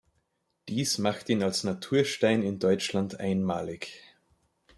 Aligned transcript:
Dies 0.67 0.97
macht 0.97 1.29
ihn 1.29 1.43
als 1.43 1.63
Naturstein 1.63 2.41
in 2.41 2.57
Deutschland 2.57 3.19
einmalig. 3.19 4.01